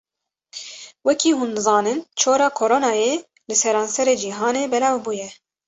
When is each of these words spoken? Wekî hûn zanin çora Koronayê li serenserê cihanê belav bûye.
Wekî 1.07 1.31
hûn 1.37 1.51
zanin 1.65 1.99
çora 2.19 2.49
Koronayê 2.59 3.13
li 3.47 3.55
serenserê 3.61 4.15
cihanê 4.23 4.63
belav 4.73 4.95
bûye. 5.05 5.29